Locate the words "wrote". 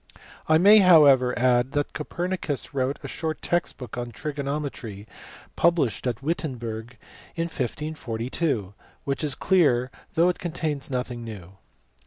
2.73-2.97